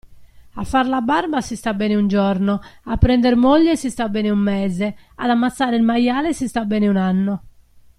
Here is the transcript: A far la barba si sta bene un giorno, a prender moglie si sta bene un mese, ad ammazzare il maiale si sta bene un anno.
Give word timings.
A 0.53 0.63
far 0.65 0.87
la 0.87 0.99
barba 1.01 1.41
si 1.43 1.55
sta 1.55 1.75
bene 1.75 1.93
un 1.93 2.07
giorno, 2.07 2.59
a 2.85 2.97
prender 2.97 3.35
moglie 3.35 3.75
si 3.75 3.91
sta 3.91 4.09
bene 4.09 4.31
un 4.31 4.39
mese, 4.39 4.97
ad 5.13 5.29
ammazzare 5.29 5.75
il 5.75 5.83
maiale 5.83 6.33
si 6.33 6.47
sta 6.47 6.65
bene 6.65 6.87
un 6.87 6.97
anno. 6.97 7.43